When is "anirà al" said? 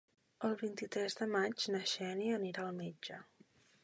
2.41-2.73